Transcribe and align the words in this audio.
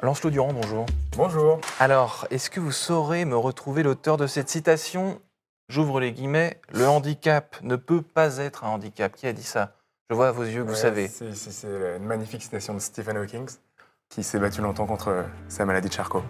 Lancelot 0.00 0.30
Durand, 0.30 0.52
bonjour. 0.52 0.86
Bonjour. 1.16 1.60
Alors, 1.80 2.28
est-ce 2.30 2.50
que 2.50 2.60
vous 2.60 2.70
saurez 2.70 3.24
me 3.24 3.36
retrouver 3.36 3.82
l'auteur 3.82 4.16
de 4.16 4.28
cette 4.28 4.48
citation? 4.48 5.20
J'ouvre 5.68 5.98
les 5.98 6.12
guillemets. 6.12 6.60
Le 6.72 6.86
handicap 6.86 7.56
ne 7.62 7.74
peut 7.74 8.02
pas 8.02 8.36
être 8.38 8.62
un 8.64 8.68
handicap. 8.68 9.12
Qui 9.16 9.26
a 9.26 9.32
dit 9.32 9.42
ça? 9.42 9.74
Je 10.08 10.14
vois 10.14 10.28
à 10.28 10.32
vos 10.32 10.44
yeux 10.44 10.62
que 10.62 10.68
vous 10.68 10.76
savez. 10.76 11.08
C'est 11.08 11.66
une 11.96 12.04
magnifique 12.04 12.42
citation 12.42 12.74
de 12.74 12.78
Stephen 12.78 13.16
Hawking 13.16 13.48
qui 14.08 14.22
s'est 14.22 14.38
battu 14.38 14.60
longtemps 14.60 14.86
contre 14.86 15.24
sa 15.48 15.64
maladie 15.64 15.88
de 15.88 15.92
Charcot. 15.92 16.22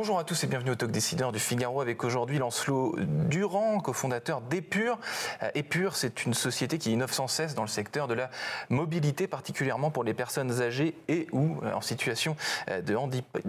Bonjour 0.00 0.18
à 0.18 0.24
tous 0.24 0.44
et 0.44 0.46
bienvenue 0.46 0.70
au 0.70 0.74
Talk 0.76 0.90
Décideur 0.90 1.30
du 1.30 1.38
Figaro 1.38 1.82
avec 1.82 2.04
aujourd'hui 2.04 2.38
Lancelot 2.38 2.96
Durand, 3.28 3.80
cofondateur 3.80 4.40
d'Epure. 4.40 4.98
Euh, 5.42 5.50
Epure, 5.54 5.94
c'est 5.94 6.24
une 6.24 6.32
société 6.32 6.78
qui 6.78 6.90
innove 6.90 7.12
sans 7.12 7.28
cesse 7.28 7.54
dans 7.54 7.60
le 7.60 7.68
secteur 7.68 8.08
de 8.08 8.14
la 8.14 8.30
mobilité, 8.70 9.26
particulièrement 9.26 9.90
pour 9.90 10.02
les 10.02 10.14
personnes 10.14 10.62
âgées 10.62 10.94
et 11.08 11.26
ou 11.32 11.58
euh, 11.62 11.74
en 11.74 11.82
situation 11.82 12.34
euh, 12.70 12.80
de, 12.80 12.96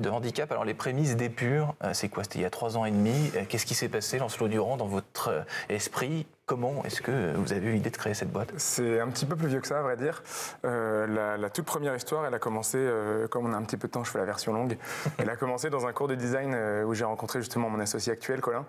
handicap. 0.09 0.51
Alors 0.51 0.65
les 0.65 0.73
prémices 0.73 1.15
d'Epure, 1.15 1.73
c'est 1.93 2.09
quoi? 2.09 2.23
C'était 2.23 2.39
il 2.39 2.41
y 2.41 2.45
a 2.45 2.49
trois 2.49 2.75
ans 2.75 2.83
et 2.83 2.91
demi. 2.91 3.31
Qu'est-ce 3.47 3.65
qui 3.65 3.73
s'est 3.73 3.87
passé, 3.87 4.19
Lancelot 4.19 4.49
Durand, 4.49 4.75
dans 4.75 4.87
votre 4.87 5.45
esprit? 5.69 6.25
Comment 6.45 6.83
est-ce 6.83 7.01
que 7.01 7.33
vous 7.35 7.53
avez 7.53 7.67
eu 7.67 7.71
l'idée 7.73 7.91
de 7.91 7.97
créer 7.97 8.13
cette 8.13 8.31
boîte? 8.31 8.51
C'est 8.57 8.99
un 8.99 9.07
petit 9.09 9.25
peu 9.25 9.35
plus 9.35 9.47
vieux 9.47 9.61
que 9.61 9.67
ça, 9.67 9.79
à 9.79 9.83
vrai 9.83 9.95
dire. 9.95 10.21
Euh, 10.65 11.37
la, 11.37 11.49
toute 11.49 11.65
première 11.65 11.95
histoire, 11.95 12.25
elle 12.25 12.33
a 12.33 12.39
commencé, 12.39 12.77
euh, 12.77 13.27
comme 13.27 13.45
on 13.45 13.53
a 13.53 13.57
un 13.57 13.63
petit 13.63 13.77
peu 13.77 13.87
de 13.87 13.93
temps, 13.93 14.03
je 14.03 14.11
fais 14.11 14.17
la 14.17 14.25
version 14.25 14.51
longue. 14.51 14.77
elle 15.17 15.29
a 15.29 15.35
commencé 15.35 15.69
dans 15.69 15.85
un 15.85 15.93
cours 15.93 16.07
de 16.07 16.15
design 16.15 16.53
euh, 16.53 16.83
où 16.83 16.93
j'ai 16.93 17.05
rencontré 17.05 17.39
justement 17.39 17.69
mon 17.69 17.79
associé 17.79 18.11
actuel, 18.11 18.41
Colin. 18.41 18.65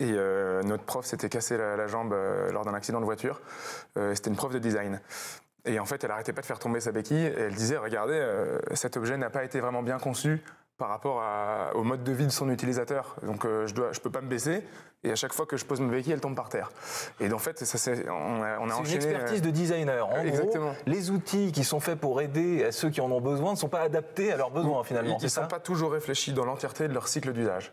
Et 0.00 0.12
notre 0.12 0.84
prof 0.84 1.04
s'était 1.04 1.28
cassé 1.28 1.56
la, 1.56 1.86
jambe 1.88 2.14
lors 2.52 2.64
d'un 2.64 2.74
accident 2.74 3.00
de 3.00 3.04
voiture. 3.04 3.40
C'était 3.96 4.30
une 4.30 4.36
prof 4.36 4.52
de 4.52 4.60
design. 4.60 5.00
Et 5.64 5.80
en 5.80 5.86
fait, 5.86 6.04
elle 6.04 6.10
arrêtait 6.12 6.32
pas 6.32 6.42
de 6.42 6.46
faire 6.46 6.60
tomber 6.60 6.78
sa 6.78 6.92
béquille. 6.92 7.24
Et 7.24 7.40
elle 7.40 7.54
disait, 7.54 7.78
regardez, 7.78 8.22
cet 8.74 8.96
objet 8.96 9.16
n'a 9.16 9.30
pas 9.30 9.42
été 9.42 9.58
vraiment 9.60 9.82
bien 9.82 9.98
conçu 9.98 10.40
par 10.76 10.90
rapport 10.90 11.24
au 11.74 11.82
mode 11.82 12.04
de 12.04 12.12
vie 12.12 12.26
de 12.26 12.30
son 12.30 12.48
utilisateur. 12.50 13.16
Donc 13.22 13.42
je 13.44 13.74
ne 13.74 13.92
je 13.92 14.00
peux 14.00 14.10
pas 14.10 14.20
me 14.20 14.28
baisser. 14.28 14.62
Et 15.04 15.12
à 15.12 15.14
chaque 15.14 15.32
fois 15.32 15.46
que 15.46 15.56
je 15.56 15.64
pose 15.64 15.80
ma 15.80 15.92
béquille, 15.92 16.12
elle 16.12 16.20
tombe 16.20 16.34
par 16.34 16.48
terre. 16.48 16.72
Et 17.20 17.32
en 17.32 17.38
fait, 17.38 17.64
ça, 17.64 17.78
c'est, 17.78 18.08
on 18.08 18.42
a, 18.42 18.58
on 18.58 18.68
a 18.68 18.78
une 18.80 18.92
expertise 18.92 19.40
de 19.40 19.50
designer. 19.50 20.08
En 20.08 20.20
Exactement. 20.22 20.72
Gros, 20.72 20.76
les 20.86 21.10
outils 21.10 21.52
qui 21.52 21.62
sont 21.62 21.78
faits 21.78 22.00
pour 22.00 22.20
aider 22.20 22.64
à 22.64 22.72
ceux 22.72 22.90
qui 22.90 23.00
en 23.00 23.10
ont 23.12 23.20
besoin 23.20 23.52
ne 23.52 23.56
sont 23.56 23.68
pas 23.68 23.82
adaptés 23.82 24.32
à 24.32 24.36
leurs 24.36 24.50
besoins 24.50 24.82
finalement. 24.82 25.16
Ils 25.20 25.24
ne 25.24 25.28
sont 25.28 25.46
pas 25.46 25.60
toujours 25.60 25.92
réfléchis 25.92 26.32
dans 26.32 26.44
l'entièreté 26.44 26.88
de 26.88 26.94
leur 26.94 27.06
cycle 27.06 27.32
d'usage. 27.32 27.72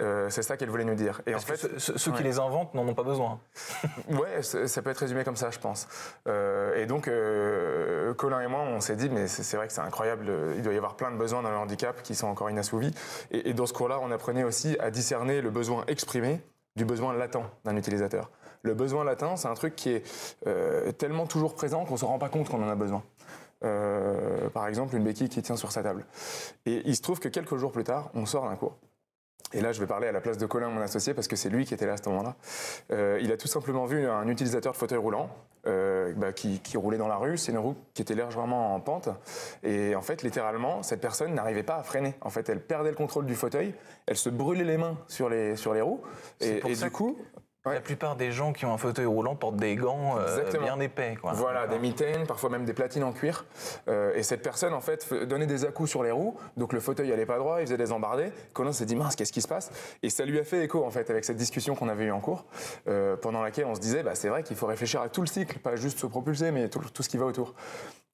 Euh, 0.00 0.28
c'est 0.30 0.42
ça 0.42 0.56
qu'elle 0.56 0.68
voulait 0.68 0.84
nous 0.84 0.96
dire. 0.96 1.22
Et 1.26 1.34
en 1.36 1.38
fait, 1.38 1.78
ceux 1.78 2.10
qui 2.10 2.24
les 2.24 2.40
inventent 2.40 2.74
n'en 2.74 2.86
ont 2.88 2.94
pas 2.94 3.04
besoin. 3.04 3.38
ouais, 4.08 4.42
ça 4.42 4.82
peut 4.82 4.90
être 4.90 4.98
résumé 4.98 5.22
comme 5.22 5.36
ça, 5.36 5.50
je 5.50 5.60
pense. 5.60 5.86
Euh, 6.26 6.74
et 6.74 6.86
donc, 6.86 7.06
euh, 7.06 8.14
Colin 8.14 8.40
et 8.40 8.48
moi, 8.48 8.62
on 8.62 8.80
s'est 8.80 8.96
dit, 8.96 9.10
mais 9.10 9.28
c'est, 9.28 9.56
vrai 9.56 9.68
que 9.68 9.72
c'est 9.72 9.80
incroyable. 9.80 10.28
Il 10.56 10.62
doit 10.62 10.72
y 10.72 10.76
avoir 10.76 10.96
plein 10.96 11.12
de 11.12 11.16
besoins 11.16 11.42
dans 11.42 11.50
le 11.50 11.56
handicap 11.56 12.02
qui 12.02 12.16
sont 12.16 12.26
encore 12.26 12.50
inassouvis. 12.50 12.92
Et, 13.30 13.50
et 13.50 13.54
dans 13.54 13.66
ce 13.66 13.72
cours-là, 13.72 14.00
on 14.02 14.10
apprenait 14.10 14.42
aussi 14.42 14.76
à 14.80 14.90
discerner 14.90 15.40
le 15.40 15.50
besoin 15.50 15.84
exprimé 15.86 16.40
du 16.76 16.84
besoin 16.84 17.14
latent 17.14 17.50
d'un 17.64 17.76
utilisateur. 17.76 18.30
Le 18.62 18.74
besoin 18.74 19.04
latent, 19.04 19.36
c'est 19.36 19.48
un 19.48 19.54
truc 19.54 19.76
qui 19.76 19.90
est 19.90 20.36
euh, 20.46 20.90
tellement 20.92 21.26
toujours 21.26 21.54
présent 21.54 21.84
qu'on 21.84 21.94
ne 21.94 21.98
se 21.98 22.04
rend 22.04 22.18
pas 22.18 22.28
compte 22.28 22.48
qu'on 22.48 22.62
en 22.62 22.68
a 22.68 22.74
besoin. 22.74 23.02
Euh, 23.62 24.48
par 24.50 24.66
exemple, 24.66 24.96
une 24.96 25.04
béquille 25.04 25.28
qui 25.28 25.42
tient 25.42 25.56
sur 25.56 25.72
sa 25.72 25.82
table. 25.82 26.04
Et 26.66 26.82
il 26.84 26.96
se 26.96 27.02
trouve 27.02 27.20
que 27.20 27.28
quelques 27.28 27.56
jours 27.56 27.72
plus 27.72 27.84
tard, 27.84 28.10
on 28.14 28.26
sort 28.26 28.48
d'un 28.48 28.56
cours. 28.56 28.76
Et 29.54 29.60
là, 29.60 29.72
je 29.72 29.80
vais 29.80 29.86
parler 29.86 30.08
à 30.08 30.12
la 30.12 30.20
place 30.20 30.36
de 30.36 30.46
Colin, 30.46 30.68
mon 30.68 30.80
associé, 30.80 31.14
parce 31.14 31.28
que 31.28 31.36
c'est 31.36 31.48
lui 31.48 31.64
qui 31.64 31.74
était 31.74 31.86
là 31.86 31.94
à 31.94 31.96
ce 31.96 32.08
moment-là. 32.10 32.36
Euh, 32.90 33.18
il 33.22 33.32
a 33.32 33.36
tout 33.36 33.48
simplement 33.48 33.86
vu 33.86 34.06
un 34.06 34.28
utilisateur 34.28 34.72
de 34.72 34.76
fauteuil 34.76 34.98
roulant 34.98 35.30
bah, 35.64 36.32
qui, 36.34 36.60
qui, 36.60 36.76
roulait 36.76 36.98
dans 36.98 37.08
la 37.08 37.16
rue. 37.16 37.38
C'est 37.38 37.52
une 37.52 37.58
roue 37.58 37.76
qui 37.94 38.02
était 38.02 38.14
légèrement 38.14 38.74
en 38.74 38.80
pente. 38.80 39.08
Et 39.62 39.94
en 39.94 40.02
fait, 40.02 40.22
littéralement, 40.22 40.82
cette 40.82 41.00
personne 41.00 41.32
n'arrivait 41.34 41.62
pas 41.62 41.76
à 41.76 41.82
freiner. 41.82 42.14
En 42.20 42.30
fait, 42.30 42.48
elle 42.48 42.60
perdait 42.60 42.90
le 42.90 42.96
contrôle 42.96 43.24
du 43.24 43.34
fauteuil. 43.34 43.74
Elle 44.06 44.16
se 44.16 44.28
brûlait 44.28 44.64
les 44.64 44.76
mains 44.76 44.98
sur 45.08 45.28
les, 45.28 45.56
sur 45.56 45.72
les 45.72 45.80
roues. 45.80 46.02
Et, 46.40 46.60
et 46.68 46.74
du 46.74 46.90
coup, 46.90 47.16
la 47.72 47.80
plupart 47.80 48.16
des 48.16 48.30
gens 48.30 48.52
qui 48.52 48.66
ont 48.66 48.74
un 48.74 48.78
fauteuil 48.78 49.06
roulant 49.06 49.36
portent 49.36 49.56
des 49.56 49.74
gants 49.74 50.18
euh, 50.18 50.44
bien 50.60 50.78
épais. 50.80 51.16
Quoi. 51.20 51.32
Voilà, 51.32 51.66
des 51.66 51.78
mitaines, 51.78 52.26
parfois 52.26 52.50
même 52.50 52.66
des 52.66 52.74
platines 52.74 53.04
en 53.04 53.12
cuir. 53.12 53.46
Euh, 53.88 54.12
et 54.14 54.22
cette 54.22 54.42
personne, 54.42 54.74
en 54.74 54.82
fait, 54.82 55.12
donnait 55.24 55.46
des 55.46 55.64
à-coups 55.64 55.88
sur 55.88 56.02
les 56.02 56.10
roues, 56.10 56.36
donc 56.58 56.74
le 56.74 56.80
fauteuil 56.80 57.10
allait 57.12 57.24
pas 57.24 57.38
droit, 57.38 57.60
il 57.60 57.66
faisait 57.66 57.78
des 57.78 57.92
embardés. 57.92 58.32
Colin 58.52 58.72
s'est 58.72 58.84
dit, 58.84 58.96
mince, 58.96 59.16
qu'est-ce 59.16 59.32
qui 59.32 59.40
se 59.40 59.48
passe? 59.48 59.70
Et 60.02 60.10
ça 60.10 60.26
lui 60.26 60.38
a 60.38 60.44
fait 60.44 60.62
écho, 60.64 60.84
en 60.84 60.90
fait, 60.90 61.08
avec 61.08 61.24
cette 61.24 61.38
discussion 61.38 61.74
qu'on 61.74 61.88
avait 61.88 62.04
eue 62.04 62.12
en 62.12 62.20
cours, 62.20 62.44
euh, 62.86 63.16
pendant 63.16 63.42
laquelle 63.42 63.66
on 63.66 63.74
se 63.74 63.80
disait, 63.80 64.02
bah, 64.02 64.14
c'est 64.14 64.28
vrai 64.28 64.42
qu'il 64.42 64.56
faut 64.56 64.66
réfléchir 64.66 65.00
à 65.00 65.08
tout 65.08 65.22
le 65.22 65.26
cycle, 65.26 65.58
pas 65.58 65.76
juste 65.76 65.98
se 65.98 66.06
propulser, 66.06 66.50
mais 66.50 66.68
tout, 66.68 66.80
tout 66.92 67.02
ce 67.02 67.08
qui 67.08 67.16
va 67.16 67.24
autour. 67.24 67.54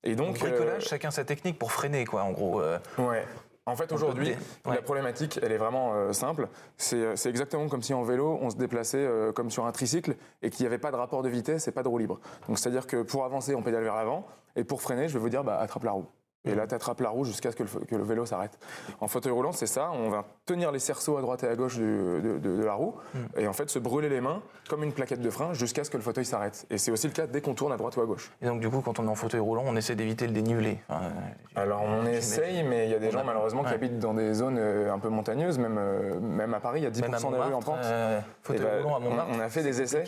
Et 0.04 0.14
donc, 0.14 0.38
bricolage, 0.38 0.86
chacun 0.86 1.10
sa 1.10 1.24
technique 1.24 1.58
pour 1.58 1.72
freiner, 1.72 2.04
quoi, 2.04 2.22
en 2.22 2.30
gros. 2.30 2.62
Ouais. 2.98 3.24
En 3.66 3.76
fait, 3.76 3.92
aujourd'hui, 3.92 4.34
la 4.64 4.82
problématique, 4.82 5.38
elle 5.42 5.52
est 5.52 5.58
vraiment 5.58 5.92
euh, 5.94 6.12
simple. 6.12 6.48
Euh, 6.92 7.12
c'est 7.14 7.28
exactement 7.28 7.68
comme 7.68 7.82
si 7.82 7.92
en 7.92 8.02
vélo, 8.02 8.38
on 8.40 8.50
se 8.50 8.56
déplaçait 8.56 8.98
euh, 8.98 9.32
comme 9.32 9.50
sur 9.50 9.66
un 9.66 9.72
tricycle 9.72 10.16
et 10.42 10.50
qu'il 10.50 10.64
n'y 10.64 10.66
avait 10.66 10.78
pas 10.78 10.90
de 10.90 10.96
rapport 10.96 11.22
de 11.22 11.28
vitesse 11.28 11.68
et 11.68 11.72
pas 11.72 11.82
de 11.82 11.88
roue 11.88 11.98
libre. 11.98 12.20
Donc, 12.48 12.58
c'est-à-dire 12.58 12.86
que 12.86 13.02
pour 13.02 13.24
avancer, 13.24 13.54
on 13.54 13.62
pédale 13.62 13.84
vers 13.84 13.94
l'avant 13.94 14.26
et 14.56 14.64
pour 14.64 14.82
freiner, 14.82 15.08
je 15.08 15.12
vais 15.12 15.20
vous 15.20 15.28
dire, 15.28 15.44
bah, 15.44 15.58
attrape 15.58 15.84
la 15.84 15.92
roue. 15.92 16.06
Et 16.46 16.54
là, 16.54 16.66
tu 16.66 16.74
attrapes 16.74 17.00
la 17.00 17.10
roue 17.10 17.24
jusqu'à 17.24 17.50
ce 17.50 17.56
que 17.56 17.64
le, 17.94 18.02
vélo 18.02 18.24
s'arrête. 18.24 18.58
En 19.00 19.08
fauteuil 19.08 19.32
roulant, 19.32 19.52
c'est 19.52 19.66
ça. 19.66 19.90
On 19.92 20.08
va 20.08 20.24
tenir 20.46 20.72
les 20.72 20.78
cerceaux 20.78 21.18
à 21.18 21.20
droite 21.20 21.44
et 21.44 21.48
à 21.48 21.54
gauche 21.54 21.76
de, 21.76 22.62
la 22.64 22.74
roue 22.74 22.94
hmm. 23.14 23.38
et 23.38 23.46
en 23.46 23.52
fait 23.52 23.68
se 23.68 23.78
brûler 23.78 24.08
les 24.08 24.20
mains 24.20 24.42
comme 24.68 24.82
une 24.82 24.92
plaquette 24.92 25.20
de 25.20 25.30
frein 25.30 25.52
jusqu'à 25.52 25.84
ce 25.84 25.90
que 25.90 25.98
le 25.98 26.02
fauteuil 26.02 26.24
s'arrête. 26.24 26.66
Et 26.70 26.78
c'est 26.78 26.90
aussi 26.90 27.06
le 27.06 27.12
cas 27.12 27.26
dès 27.26 27.42
qu'on 27.42 27.54
tourne 27.54 27.72
à 27.72 27.76
droite 27.76 27.96
ou 27.96 28.00
à 28.00 28.06
gauche. 28.06 28.30
Et 28.40 28.46
donc, 28.46 28.60
du 28.60 28.70
coup, 28.70 28.80
quand 28.80 28.98
on 28.98 29.06
est 29.06 29.10
en 29.10 29.14
fauteuil 29.14 29.40
roulant, 29.40 29.64
on 29.66 29.76
essaie 29.76 29.94
d'éviter 29.94 30.26
le 30.26 30.32
dénivelé. 30.32 30.78
Alors, 31.56 31.82
on 31.82 32.06
essaye, 32.06 32.62
mais 32.62 32.86
il 32.86 32.90
y 32.90 32.94
a 32.94 32.98
des 32.98 33.10
gens, 33.10 33.24
malheureusement, 33.24 33.62
qui 33.64 33.74
habitent 33.74 33.98
dans 33.98 34.14
des 34.14 34.32
zones 34.32 34.58
euh, 34.58 34.92
un 34.92 34.98
peu 34.98 35.08
montagneuses. 35.08 35.58
Même, 35.58 35.76
euh, 35.78 36.18
même 36.20 36.54
à 36.54 36.60
Paris, 36.60 36.80
il 36.80 36.84
y 36.84 36.86
a 36.86 36.90
10% 36.90 37.32
des 37.32 37.38
rues 37.38 37.54
en 37.54 37.60
pente. 37.60 37.78
Euh, 37.84 38.20
fauteuil 38.42 38.64
bah, 38.64 38.82
roulant 38.82 38.96
à 38.96 39.00
Montmartre. 39.00 39.30
On, 39.34 39.40
a 39.40 39.48
fait 39.48 39.62
des 39.62 39.82
essais 39.82 40.04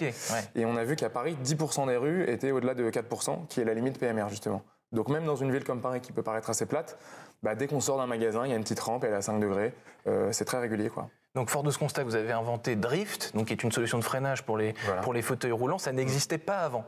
et 0.54 0.64
on 0.64 0.76
a 0.76 0.84
vu 0.84 0.96
qu'à 0.96 1.10
Paris, 1.10 1.36
10% 1.44 1.86
des 1.86 1.96
rues 1.96 2.28
étaient 2.30 2.52
au-delà 2.52 2.74
de 2.74 2.88
4%, 2.90 3.46
qui 3.48 3.60
est 3.60 3.64
la 3.64 3.74
limite 3.74 3.98
PMR, 3.98 4.28
justement. 4.28 4.62
Donc 4.92 5.08
même 5.08 5.24
dans 5.24 5.36
une 5.36 5.50
ville 5.50 5.64
comme 5.64 5.80
Paris 5.80 6.00
qui 6.00 6.12
peut 6.12 6.22
paraître 6.22 6.50
assez 6.50 6.66
plate, 6.66 6.98
bah, 7.42 7.54
dès 7.54 7.66
qu'on 7.66 7.80
sort 7.80 7.98
d'un 7.98 8.06
magasin, 8.06 8.44
il 8.44 8.50
y 8.50 8.52
a 8.52 8.56
une 8.56 8.62
petite 8.62 8.80
rampe, 8.80 9.04
elle 9.04 9.12
est 9.12 9.16
à 9.16 9.22
5 9.22 9.40
degrés. 9.40 9.74
Euh, 10.06 10.30
c'est 10.32 10.44
très 10.44 10.58
régulier. 10.58 10.90
quoi. 10.90 11.08
Donc 11.34 11.48
fort 11.48 11.62
de 11.62 11.70
ce 11.70 11.78
constat, 11.78 12.04
vous 12.04 12.14
avez 12.14 12.32
inventé 12.32 12.76
Drift, 12.76 13.34
donc 13.34 13.46
qui 13.46 13.52
est 13.52 13.62
une 13.62 13.72
solution 13.72 13.98
de 13.98 14.04
freinage 14.04 14.44
pour 14.44 14.58
les, 14.58 14.74
pour 15.02 15.14
les 15.14 15.22
fauteuils 15.22 15.52
roulants. 15.52 15.78
Ça 15.78 15.92
n'existait 15.92 16.38
pas 16.38 16.58
avant. 16.58 16.84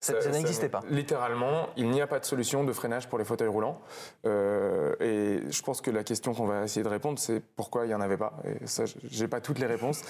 Ça, 0.00 0.12
n'existait 0.30 0.68
pas. 0.68 0.82
Littéralement, 0.90 1.68
il 1.76 1.90
n'y 1.90 2.00
a 2.00 2.06
pas 2.06 2.20
de 2.20 2.24
solution 2.24 2.64
de 2.64 2.72
freinage 2.72 3.08
pour 3.08 3.18
les 3.18 3.24
fauteuils 3.24 3.48
roulants. 3.48 3.80
Euh, 4.26 4.94
et 5.00 5.40
je 5.50 5.62
pense 5.62 5.80
que 5.80 5.90
la 5.90 6.04
question 6.04 6.34
qu'on 6.34 6.46
va 6.46 6.64
essayer 6.64 6.84
de 6.84 6.88
répondre, 6.88 7.18
c'est 7.18 7.40
pourquoi 7.40 7.86
il 7.86 7.88
n'y 7.88 7.94
en 7.94 8.00
avait 8.00 8.18
pas. 8.18 8.34
Et 8.44 8.66
ça, 8.66 8.84
j'ai 9.10 9.26
pas 9.26 9.40
toutes 9.40 9.58
les 9.58 9.66
réponses. 9.66 10.02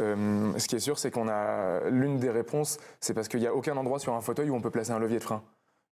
Euh, 0.00 0.52
ce 0.56 0.68
qui 0.68 0.76
est 0.76 0.80
sûr, 0.80 0.98
c'est 0.98 1.10
qu'on 1.10 1.28
a 1.28 1.80
l'une 1.90 2.18
des 2.18 2.30
réponses, 2.30 2.78
c'est 3.00 3.14
parce 3.14 3.28
qu'il 3.28 3.40
n'y 3.40 3.46
a 3.46 3.54
aucun 3.54 3.76
endroit 3.76 3.98
sur 3.98 4.14
un 4.14 4.20
fauteuil 4.20 4.48
où 4.48 4.54
on 4.54 4.60
peut 4.60 4.70
placer 4.70 4.92
un 4.92 5.00
levier 5.00 5.18
de 5.18 5.24
frein. 5.24 5.42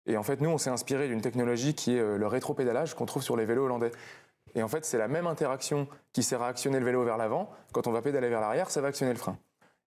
Et 0.06 0.18
en 0.18 0.24
fait, 0.24 0.42
nous, 0.42 0.50
on 0.50 0.58
s'est 0.58 0.70
inspiré 0.70 1.08
d'une 1.08 1.22
technologie 1.22 1.76
qui 1.76 1.96
est 1.96 2.00
euh, 2.00 2.18
le 2.18 2.28
rétropédalage 2.28 2.96
qu'on 2.96 3.06
trouve 3.06 3.24
sur 3.24 3.38
les 3.38 3.46
vélos 3.46 3.66
hollandais. 3.66 3.92
Et 4.56 4.64
en 4.64 4.68
fait, 4.68 4.86
c'est 4.86 4.98
la 4.98 5.08
même 5.08 5.28
interaction 5.28 5.88
qui 6.14 6.24
sert 6.24 6.42
à 6.42 6.48
actionner 6.48 6.80
le 6.80 6.86
vélo 6.86 7.04
vers 7.04 7.18
l'avant. 7.18 7.50
Quand 7.72 7.88
on 7.88 7.92
va 7.92 8.02
pédaler 8.02 8.30
vers 8.30 8.42
l'arrière, 8.42 8.72
ça 8.72 8.82
va 8.82 8.88
actionner 8.88 9.14
le 9.14 9.20
frein. 9.20 9.38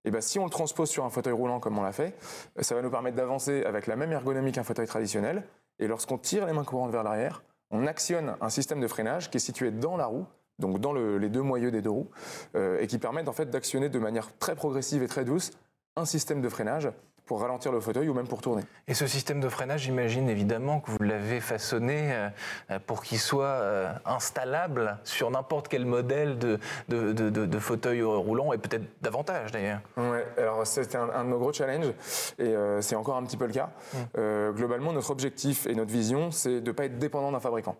Et 0.04 0.10
bien, 0.10 0.20
si 0.20 0.38
on 0.38 0.44
le 0.44 0.50
transpose 0.50 0.90
sur 0.90 1.04
un 1.04 1.10
fauteuil 1.10 1.32
roulant 1.32 1.60
comme 1.60 1.78
on 1.78 1.82
l'a 1.82 1.92
fait, 1.92 2.16
euh, 2.58 2.62
ça 2.62 2.74
va 2.74 2.82
nous 2.82 2.90
permettre 2.90 3.16
d'avancer 3.16 3.64
avec 3.64 3.86
la 3.86 3.96
même 3.96 4.12
ergonomie 4.12 4.52
qu'un 4.52 4.64
fauteuil 4.64 4.86
traditionnel. 4.86 5.44
Et 5.78 5.86
lorsqu'on 5.86 6.18
tire 6.18 6.46
les 6.46 6.52
mains 6.52 6.64
courantes 6.64 6.92
vers 6.92 7.02
l'arrière, 7.02 7.42
on 7.70 7.86
actionne 7.86 8.36
un 8.40 8.50
système 8.50 8.80
de 8.80 8.86
freinage 8.86 9.30
qui 9.30 9.38
est 9.38 9.40
situé 9.40 9.70
dans 9.70 9.96
la 9.96 10.06
roue, 10.06 10.26
donc 10.58 10.78
dans 10.78 10.92
les 10.92 11.28
deux 11.28 11.40
moyeux 11.40 11.70
des 11.70 11.80
deux 11.80 11.90
roues, 11.90 12.10
euh, 12.54 12.78
et 12.80 12.86
qui 12.86 12.98
permet 12.98 13.26
en 13.26 13.32
fait 13.32 13.46
d'actionner 13.46 13.88
de 13.88 13.98
manière 13.98 14.36
très 14.38 14.54
progressive 14.54 15.02
et 15.02 15.08
très 15.08 15.24
douce 15.24 15.52
un 15.96 16.04
système 16.04 16.42
de 16.42 16.48
freinage 16.48 16.90
pour 17.26 17.40
ralentir 17.40 17.72
le 17.72 17.80
fauteuil 17.80 18.08
ou 18.08 18.14
même 18.14 18.26
pour 18.26 18.40
tourner. 18.40 18.62
Et 18.88 18.94
ce 18.94 19.06
système 19.06 19.40
de 19.40 19.48
freinage, 19.48 19.82
j'imagine 19.82 20.28
évidemment 20.28 20.80
que 20.80 20.90
vous 20.90 21.02
l'avez 21.02 21.40
façonné 21.40 22.12
euh, 22.12 22.78
pour 22.86 23.02
qu'il 23.02 23.18
soit 23.18 23.44
euh, 23.44 23.92
installable 24.04 24.98
sur 25.04 25.30
n'importe 25.30 25.68
quel 25.68 25.86
modèle 25.86 26.38
de, 26.38 26.58
de, 26.88 27.12
de, 27.12 27.58
fauteuil 27.58 28.02
roulant 28.02 28.52
et 28.52 28.58
peut-être 28.58 28.84
davantage 29.02 29.52
d'ailleurs. 29.52 29.80
Ouais, 29.96 30.26
alors 30.36 30.66
c'était 30.66 30.96
un, 30.96 31.24
de 31.24 31.30
nos 31.30 31.38
gros 31.38 31.52
challenges 31.52 31.92
et 32.38 32.42
euh, 32.42 32.82
c'est 32.82 32.96
encore 32.96 33.16
un 33.16 33.22
petit 33.24 33.36
peu 33.36 33.46
le 33.46 33.52
cas. 33.52 33.70
Hum. 33.94 34.52
globalement, 34.54 34.92
notre 34.92 35.10
objectif 35.10 35.66
et 35.66 35.74
notre 35.74 35.92
vision, 35.92 36.30
c'est 36.30 36.60
de 36.60 36.70
ne 36.70 36.72
pas 36.72 36.84
être 36.86 36.98
dépendant 36.98 37.30
d'un 37.30 37.40
fabricant. 37.40 37.76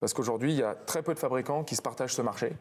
Parce 0.00 0.14
qu'aujourd'hui, 0.14 0.52
il 0.52 0.58
y 0.58 0.62
a 0.62 0.74
très 0.74 1.02
peu 1.02 1.12
de 1.12 1.18
fabricants 1.18 1.64
qui 1.64 1.74
se 1.74 1.82
partagent 1.82 2.14
ce 2.14 2.22
marché 2.22 2.52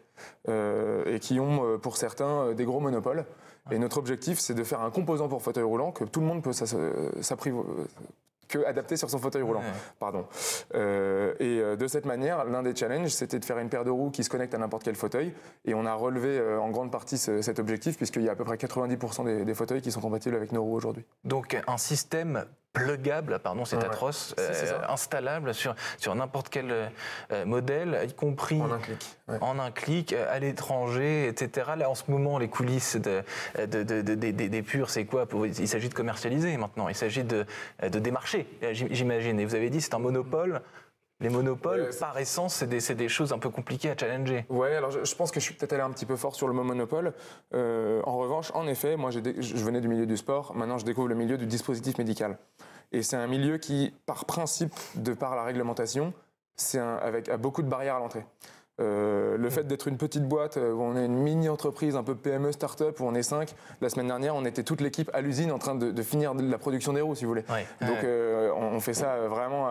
et 0.48 1.20
qui 1.20 1.40
ont, 1.40 1.78
pour 1.78 1.98
certains, 1.98 2.54
des 2.54 2.66
gros 2.66 2.80
monopoles. 2.80 3.26
Et 3.72 3.80
notre 3.80 3.98
objectif, 3.98 4.40
c'est 4.40 4.54
de 4.54 4.64
faire 4.64 4.82
un 4.82 4.92
composant 4.92 5.28
pour 5.28 5.42
fauteuil 5.42 5.64
roulant 5.64 5.92
que 5.92 6.04
tout 6.04 6.20
le 6.20 6.26
monde 6.26 6.44
peut 6.44 6.52
que 8.48 8.66
adapté 8.66 8.98
sur 8.98 9.10
son 9.10 9.20
fauteuil 9.20 9.42
roulant. 9.42 9.62
Pardon. 10.00 10.26
Euh, 10.74 11.34
et 11.40 11.60
euh, 11.60 11.76
de 11.76 11.88
cette 11.88 12.06
manière, 12.06 12.46
l'un 12.46 12.64
des 12.64 12.76
challenges, 12.76 13.10
c'était 13.10 13.40
de 13.40 13.46
faire 13.46 13.60
une 13.60 13.70
paire 13.70 13.84
de 13.84 13.90
roues 13.90 14.10
qui 14.10 14.24
se 14.24 14.30
connecte 14.30 14.54
à 14.54 14.58
n'importe 14.58 14.84
quel 14.84 14.96
fauteuil. 14.96 15.34
Et 15.66 15.74
on 15.74 15.86
a 15.86 15.94
relevé 15.94 16.38
euh, 16.38 16.60
en 16.60 16.70
grande 16.70 16.92
partie 16.92 17.18
cet 17.18 17.60
objectif, 17.60 17.98
puisqu'il 17.98 18.24
y 18.24 18.30
a 18.30 18.34
à 18.34 18.36
peu 18.36 18.44
près 18.44 18.56
90% 18.56 19.26
des, 19.26 19.46
des 19.46 19.54
fauteuils 19.54 19.82
qui 19.82 19.92
sont 19.92 20.02
compatibles 20.02 20.36
avec 20.36 20.52
nos 20.52 20.64
roues 20.64 20.76
aujourd'hui. 20.76 21.04
Donc 21.24 21.58
un 21.68 21.78
système 21.78 22.46
plugable, 22.78 23.40
pardon, 23.40 23.66
c'est 23.66 23.84
atroce, 23.84 24.36
euh, 24.40 24.80
installable 24.90 25.54
sur, 25.54 25.76
sur 25.98 26.16
n'importe 26.16 26.50
quel 26.50 26.90
euh, 27.32 27.46
modèle, 27.46 28.00
y 28.08 28.14
compris 28.14 28.62
en 28.62 28.72
un 28.72 28.80
clic, 28.80 29.18
en 29.42 29.60
un 29.60 29.72
clic 29.72 30.14
euh, 30.14 30.26
à 30.34 30.40
l'étranger, 30.40 31.28
etc. 31.28 31.72
Là, 31.78 31.90
en 31.90 31.96
ce 31.96 32.10
moment, 32.10 32.38
les 32.38 32.50
coulisses 32.50 32.96
de, 32.98 33.24
des 33.66 34.62
purs, 34.62 34.90
c'est 34.90 35.06
quoi 35.06 35.28
Il 35.60 35.68
s'agit 35.68 35.90
de 35.90 35.94
commercialiser 35.94 36.56
maintenant, 36.58 36.90
il 36.90 36.96
s'agit 36.96 37.24
de, 37.24 37.46
de 37.82 38.00
démarcher, 38.00 38.48
j'imagine. 38.72 39.40
Et 39.40 39.46
vous 39.46 39.56
avez 39.56 39.70
dit, 39.70 39.82
c'est 39.82 39.94
un 39.94 40.00
monopole. 40.00 40.62
Les 41.20 41.30
monopoles, 41.30 41.90
par 42.00 42.18
essence, 42.20 42.54
c'est 42.56 42.68
des, 42.68 42.94
des, 42.94 43.10
choses 43.10 43.34
un 43.34 43.40
peu 43.40 43.50
compliquées 43.50 43.90
à 43.90 43.98
challenger. 43.98 44.46
Ouais, 44.50 44.76
alors 44.76 44.92
je, 44.92 45.16
pense 45.16 45.32
que 45.32 45.40
je 45.40 45.46
suis 45.46 45.56
peut-être 45.56 45.74
allé 45.74 45.82
un 45.82 45.90
petit 45.90 46.06
peu 46.06 46.16
fort 46.16 46.36
sur 46.36 46.48
le 46.48 46.54
mot 46.54 46.64
monopole. 46.64 47.14
en 47.54 48.18
revanche, 48.18 48.52
en 48.54 48.68
effet, 48.68 48.98
moi 48.98 49.10
je 49.10 49.20
venais 49.20 49.82
du 49.82 49.88
milieu 49.88 50.06
du 50.06 50.18
sport, 50.18 50.56
maintenant 50.56 50.78
je 50.78 50.86
découvre 50.86 51.08
le 51.08 51.16
milieu 51.16 51.38
du 51.38 51.48
dispositif 51.48 51.98
médical. 51.98 52.38
Et 52.92 53.02
c'est 53.04 53.18
un 53.18 53.28
milieu 53.28 53.58
qui, 53.58 53.94
par 54.06 54.26
principe, 54.26 54.74
de 54.96 55.14
par 55.14 55.36
la 55.36 55.44
réglementation, 55.44 56.14
c'est 56.56 56.80
avec 56.80 57.30
a 57.30 57.38
beaucoup 57.38 57.62
de 57.62 57.70
barrières 57.70 57.96
à 57.96 58.00
l'entrée. 58.00 58.26
Euh, 58.80 59.38
le 59.38 59.50
fait 59.50 59.64
d'être 59.66 59.88
une 59.88 59.98
petite 59.98 60.28
boîte 60.28 60.58
euh, 60.58 60.72
où 60.72 60.82
on 60.82 60.96
est 60.96 61.06
une 61.06 61.16
mini-entreprise, 61.16 61.96
un 61.96 62.04
peu 62.04 62.16
PME, 62.16 62.52
start-up, 62.52 63.00
où 63.00 63.06
on 63.06 63.16
est 63.16 63.24
cinq, 63.24 63.56
la 63.82 63.90
semaine 63.90 64.08
dernière, 64.08 64.36
on 64.36 64.46
était 64.46 64.64
toute 64.64 64.82
l'équipe 64.82 65.10
à 65.14 65.22
l'usine 65.22 65.52
en 65.52 65.58
train 65.58 65.76
de, 65.76 66.02
finir 66.04 66.34
la 66.34 66.58
production 66.58 66.94
des 66.94 67.02
roues, 67.02 67.16
si 67.16 67.26
vous 67.26 67.32
voulez. 67.32 67.46
Donc 67.82 68.04
euh, 68.04 68.52
on 68.54 68.80
fait 68.80 68.94
ça 68.94 69.28
vraiment 69.28 69.70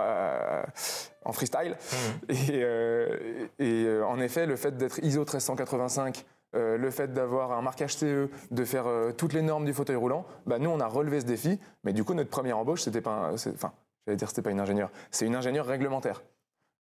en 1.25 1.32
freestyle. 1.32 1.76
Mmh. 1.76 2.32
Et, 2.32 3.64
et 3.64 4.00
en 4.03 4.20
effet, 4.20 4.47
le 4.47 4.56
fait 4.56 4.76
d'être 4.76 4.99
ISO 5.03 5.20
1385, 5.20 6.25
euh, 6.56 6.79
le 6.79 6.91
fait 6.91 7.12
d'avoir 7.12 7.52
un 7.52 7.61
marquage 7.61 7.97
CE, 7.97 8.31
de 8.50 8.64
faire 8.64 8.87
euh, 8.87 9.12
toutes 9.12 9.32
les 9.32 9.43
normes 9.43 9.64
du 9.64 9.75
fauteuil 9.75 9.97
roulant, 9.97 10.25
bah, 10.47 10.59
nous 10.59 10.70
on 10.70 10.81
a 10.81 10.87
relevé 10.87 11.20
ce 11.20 11.26
défi. 11.26 11.59
Mais 11.85 11.93
du 11.93 12.05
coup 12.05 12.14
notre 12.14 12.31
première 12.31 12.56
embauche 12.56 12.82
c'était 12.82 13.00
pas, 13.00 13.32
enfin 13.35 13.73
j'allais 14.06 14.17
dire 14.17 14.29
c'était 14.29 14.43
pas 14.43 14.52
une 14.52 14.61
ingénieure, 14.61 14.91
c'est 15.11 15.26
une 15.26 15.35
ingénieure 15.35 15.67
réglementaire. 15.67 16.23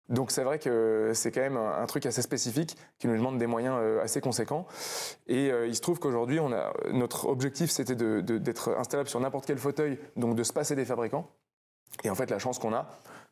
Donc 0.09 0.31
c'est 0.31 0.45
vrai 0.45 0.59
que 0.59 1.13
c'est 1.15 1.33
quand 1.33 1.41
même 1.41 1.57
un, 1.57 1.87
truc 1.87 2.05
assez 2.07 2.23
spécifique 2.23 2.77
qui 2.99 3.09
nous 3.09 3.17
demande 3.17 3.39
des 3.39 3.47
moyens 3.47 3.77
euh, 3.79 4.03
assez 4.03 4.21
conséquents. 4.21 4.67
Et 5.27 5.49
il 5.49 5.75
se 5.75 5.81
trouve 5.81 5.99
qu'aujourd'hui, 5.99 6.41
notre 6.93 7.27
objectif, 7.27 7.71
c'était 7.71 7.95
d'être 7.95 8.77
installable 8.79 9.09
sur 9.09 9.21
n'importe 9.21 9.47
quel 9.47 9.59
fauteuil, 9.59 9.99
donc 10.17 10.37
de 10.37 10.43
se 10.43 10.53
passer 10.53 10.77
des 10.77 10.85
fabricants. 10.85 11.29
Et 12.03 12.11
en 12.11 12.15
fait, 12.15 12.31
la 12.31 12.39
chance 12.39 12.59
qu'on 12.59 12.75
a, 12.75 12.87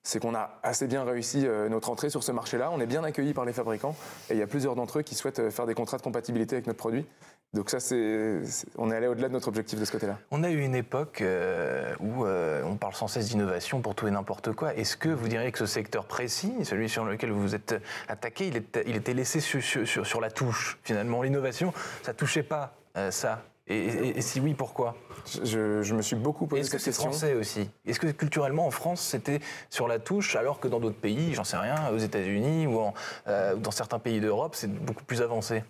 c'est 0.05 0.21
qu'on 0.21 0.35
a 0.35 0.59
assez 0.63 0.87
bien 0.87 1.05
réussi 1.05 1.47
euh, 1.47 1.69
notre 1.69 1.91
entrée 1.91 2.11
sur 2.11 2.23
ce 2.23 2.33
marché-là. 2.33 2.71
On 2.73 2.81
est 2.81 2.87
bien 2.87 3.05
accueilli 3.05 3.35
par 3.35 3.45
les 3.45 3.53
fabricants 3.53 3.97
et 4.31 4.35
il 4.35 4.39
y 4.39 4.43
a 4.43 4.47
plusieurs 4.47 4.75
d'entre 4.75 4.99
eux 4.99 5.03
qui 5.03 5.15
souhaitent 5.15 5.39
euh, 5.39 5.51
faire 5.51 5.67
des 5.67 5.75
contrats 5.75 5.97
de 5.97 6.03
compatibilité 6.03 6.57
avec 6.57 6.67
notre 6.67 6.79
produit. 6.79 7.07
Donc 7.55 7.69
ça, 7.69 7.81
c'est, 7.81 8.41
on 8.79 8.91
est 8.91 8.97
allé 8.97 9.07
au-delà 9.07 9.29
de 9.29 9.35
notre 9.35 9.49
objectif 9.49 9.79
de 9.79 9.85
ce 9.85 9.93
côté-là. 9.93 10.19
On 10.31 10.43
a 10.43 10.51
eu 10.51 10.61
une 10.61 10.75
époque 10.75 11.21
euh, 11.21 11.95
où 12.01 12.25
on 12.27 12.77
parle 12.77 12.95
sans 12.95 13.09
cesse 13.09 13.29
d'innovation 13.29 13.81
pour 13.81 13.95
tout 13.95 14.07
et 14.07 14.11
n'importe 14.11 14.53
quoi. 14.53 14.75
Est-ce 14.75 14.97
que 14.97 15.11
vous 15.11 15.29
diriez 15.29 15.53
que 15.53 15.59
ce 15.59 15.67
secteur 15.67 16.07
précis, 16.07 16.53
celui 16.65 16.89
sur 16.89 17.05
lequel 17.05 17.31
vous 17.31 17.43
vous 17.43 17.55
êtes 17.55 17.75
attaqué, 18.09 18.47
il, 18.49 18.97
était 18.97 19.15
laissé 19.15 19.41
sur, 19.41 20.21
la 20.21 20.31
touche 20.31 20.79
Finalement, 20.83 21.23
l'innovation, 21.23 21.75
ça 22.03 22.15
touchait 22.15 22.43
pas 22.43 22.75
ça. 23.11 23.43
et 23.67 24.21
si 24.23 24.41
oui, 24.41 24.55
pourquoi? 24.55 24.97
Je, 25.45 25.95
me 25.95 26.03
suis 26.03 26.17
beaucoup 26.17 26.47
posé 26.47 26.65
cette 26.65 26.73
question. 26.73 26.91
Est-ce 26.91 26.99
que 26.99 27.03
c'est 27.03 27.09
français 27.09 27.35
aussi? 27.35 27.71
Est-ce 27.87 28.01
que 28.01 28.09
culturellement 28.09 28.67
en 28.67 28.71
France 28.71 29.01
c'était 29.01 29.41
sur 29.71 29.89
la 29.89 29.99
touche 29.99 30.37
alors 30.37 30.61
que 30.61 30.69
dans 30.69 30.81
d'autres 30.81 30.99
pays, 30.99 31.35
j'en 31.35 31.45
sais 31.45 31.57
rien, 31.57 31.91
aux 31.93 31.99
États-Unis 31.99 32.67
ou 32.67 32.81
euh, 33.27 33.55
dans 33.57 33.71
certains 33.71 33.99
pays 33.99 34.21
d'Europe, 34.21 34.55
c'est 34.55 34.73
beaucoup 34.73 35.05
plus 35.05 35.23
avancé? 35.23 35.63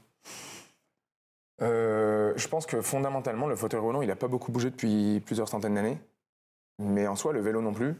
Euh, 1.63 2.33
Je 2.37 2.49
pense 2.49 2.67
que 2.67 2.81
fondamentalement 2.81 3.47
le 3.47 3.57
fauteuil 3.57 3.81
roulant 3.81 4.03
il 4.03 4.09
n'a 4.09 4.17
pas 4.17 4.29
beaucoup 4.29 4.53
bougé 4.53 4.71
depuis 4.71 5.23
plusieurs 5.25 5.49
centaines 5.49 5.75
d'années, 5.75 5.99
mais 6.79 7.07
en 7.07 7.17
soi 7.17 7.33
le 7.33 7.41
vélo 7.41 7.61
non 7.61 7.73
plus. 7.73 7.95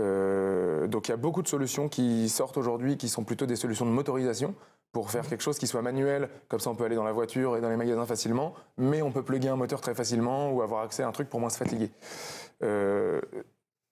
Euh, 0.00 0.86
donc 0.86 1.08
il 1.08 1.10
y 1.10 1.14
a 1.14 1.18
beaucoup 1.18 1.42
de 1.42 1.48
solutions 1.48 1.88
qui 1.88 2.28
sortent 2.28 2.56
aujourd'hui 2.56 2.96
qui 2.96 3.08
sont 3.08 3.24
plutôt 3.24 3.46
des 3.46 3.56
solutions 3.56 3.84
de 3.84 3.90
motorisation 3.90 4.54
pour 4.92 5.10
faire 5.10 5.26
quelque 5.28 5.42
chose 5.42 5.58
qui 5.58 5.66
soit 5.66 5.82
manuel, 5.82 6.28
comme 6.48 6.58
ça 6.58 6.70
on 6.70 6.74
peut 6.74 6.84
aller 6.84 6.96
dans 6.96 7.04
la 7.04 7.12
voiture 7.12 7.56
et 7.56 7.60
dans 7.60 7.68
les 7.68 7.76
magasins 7.76 8.06
facilement, 8.06 8.54
mais 8.76 9.02
on 9.02 9.12
peut 9.12 9.22
plugger 9.22 9.48
un 9.48 9.56
moteur 9.56 9.80
très 9.80 9.94
facilement 9.94 10.50
ou 10.50 10.62
avoir 10.62 10.82
accès 10.82 11.02
à 11.02 11.08
un 11.08 11.12
truc 11.12 11.28
pour 11.28 11.38
moins 11.38 11.50
se 11.50 11.58
fatiguer. 11.58 11.90
Euh, 12.62 13.20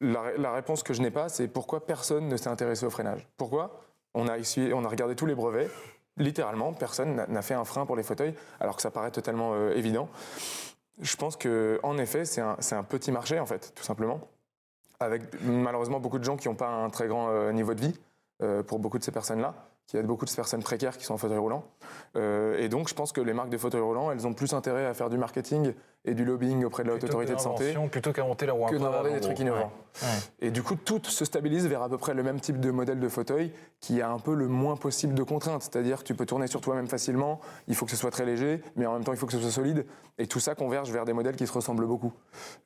la, 0.01 0.53
réponse 0.53 0.83
que 0.83 0.95
je 0.95 1.03
n'ai 1.03 1.11
pas, 1.11 1.29
c'est 1.29 1.49
pourquoi 1.49 1.87
personne 1.87 2.29
ne 2.29 2.37
s'est 2.37 2.49
intéressé 2.49 2.87
au 2.87 2.91
freinage? 2.91 3.29
Pourquoi? 3.37 3.81
On 4.15 4.29
a, 4.29 4.37
on 4.75 4.85
a 4.85 4.89
regardé 4.89 5.15
tous 5.15 5.27
les 5.27 5.35
brevets, 5.35 5.71
littéralement, 6.19 6.73
personne 6.73 7.25
n'a 7.29 7.43
fait 7.43 7.55
un 7.55 7.65
frein 7.65 7.87
pour 7.87 7.97
les 7.97 8.03
fauteuils, 8.03 8.35
alors 8.61 8.77
que 8.77 8.83
ça 8.83 8.91
paraît 8.91 9.11
totalement 9.11 9.53
euh, 9.55 9.75
évident. 9.75 10.09
Je 11.01 11.17
pense 11.17 11.37
que, 11.37 11.79
en 11.83 11.97
effet, 11.99 12.25
c'est 12.25 12.41
un, 12.41 12.83
petit 12.83 13.13
marché, 13.13 13.39
en 13.39 13.47
fait, 13.47 13.73
tout 13.75 13.85
simplement, 13.85 14.21
avec 15.01 15.23
malheureusement 15.43 16.01
beaucoup 16.01 16.19
de 16.19 16.25
gens 16.25 16.37
qui 16.37 16.49
n'ont 16.49 16.57
pas 16.57 16.69
un 16.69 16.91
très 16.91 17.07
grand 17.07 17.29
euh, 17.31 17.53
niveau 17.53 17.75
de 17.75 17.81
vie 17.81 17.95
pour 18.69 18.79
beaucoup 18.79 18.99
de 18.99 19.03
ces 19.03 19.11
personnes-là 19.11 19.68
qu'il 19.89 19.99
y 19.99 20.03
a 20.03 20.07
beaucoup 20.07 20.27
de 20.27 20.31
personnes 20.31 20.63
précaires 20.63 20.99
qui 20.99 21.05
sont 21.05 21.15
en 21.15 21.19
fauteuil 21.19 21.39
roulant. 21.39 21.65
Euh, 22.15 22.59
et 22.59 22.69
donc, 22.69 22.89
je 22.89 22.95
pense 22.95 23.11
que 23.11 23.23
les 23.23 23.33
marques 23.33 23.49
de 23.49 23.57
fauteuil 23.57 23.81
roulant, 23.81 24.13
elles 24.13 24.27
ont 24.27 24.35
plus 24.35 24.53
intérêt 24.53 24.85
à 24.85 24.93
faire 24.93 25.09
du 25.09 25.17
marketing 25.17 25.73
et 26.05 26.15
du 26.15 26.25
lobbying 26.25 26.65
auprès 26.65 26.85
de 26.85 26.89
la 26.89 26.95
haute 26.95 27.05
autorité 27.05 27.35
de 27.35 27.41
santé 27.41 27.75
plutôt 27.91 28.13
qu'à 28.13 28.25
monter 28.25 28.47
la 28.47 28.53
que 28.53 28.77
d'inventer 28.77 29.13
des 29.13 29.21
trucs 29.21 29.39
innovants. 29.41 29.73
Et 30.41 30.51
du 30.51 30.63
coup, 30.63 30.77
tout 30.77 31.03
se 31.05 31.25
stabilise 31.25 31.67
vers 31.67 31.83
à 31.83 31.89
peu 31.89 31.99
près 31.99 32.15
le 32.15 32.23
même 32.23 32.41
type 32.41 32.61
de 32.61 32.71
modèle 32.71 33.01
de 33.01 33.09
fauteuil 33.09 33.53
qui 33.81 34.01
a 34.01 34.11
un 34.11 34.19
peu 34.19 34.35
le 34.35 34.47
moins 34.47 34.77
possible 34.77 35.15
de 35.15 35.23
contraintes. 35.23 35.63
C'est-à-dire 35.63 35.99
que 35.99 36.05
tu 36.05 36.15
peux 36.15 36.27
tourner 36.27 36.47
sur 36.47 36.61
toi-même 36.61 36.87
facilement, 36.87 37.41
il 37.67 37.75
faut 37.75 37.85
que 37.85 37.91
ce 37.91 37.97
soit 37.97 38.11
très 38.11 38.25
léger, 38.25 38.63
mais 38.77 38.87
en 38.87 38.93
même 38.93 39.05
temps, 39.05 39.13
il 39.13 39.19
faut 39.19 39.27
que 39.27 39.33
ce 39.33 39.41
soit 39.41 39.51
solide. 39.51 39.87
Et 40.19 40.27
tout 40.27 40.41
ça 40.41 40.55
converge 40.55 40.91
vers 40.91 41.05
des 41.05 41.13
modèles 41.13 41.37
qui 41.37 41.47
se 41.47 41.53
ressemblent 41.53 41.87
beaucoup. 41.87 42.13